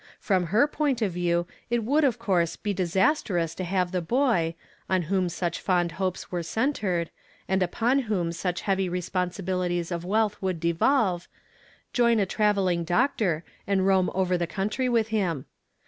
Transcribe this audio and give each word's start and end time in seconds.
From 0.19 0.47
her 0.47 0.67
point 0.67 1.03
of 1.03 1.11
view 1.11 1.45
it 1.69 1.83
would 1.83 2.03
of 2.03 2.17
coui 2.17 2.47
se 2.49 2.57
be 2.63 2.73
disastrous 2.73 3.53
to 3.53 3.63
have 3.63 3.91
the 3.91 4.01
boy, 4.01 4.55
on 4.89 5.03
whom 5.03 5.29
such 5.29 5.59
fond 5.61 5.91
hopes 5.91 6.31
were 6.31 6.41
centred, 6.41 7.11
and 7.47 7.61
upon 7.61 7.99
whom 7.99 8.31
such 8.31 8.61
heavy 8.61 8.89
responsibilities 8.89 9.91
of 9.91 10.03
wealth 10.03 10.41
would 10.41 10.59
devolve, 10.59 11.27
join 11.93 12.19
a 12.19 12.25
travelling 12.25 12.83
doctor, 12.83 13.43
and 13.67 13.85
roam 13.85 14.09
over 14.15 14.39
the 14.39 14.47
country 14.47 14.89
with 14.89 15.09
him. 15.09 15.45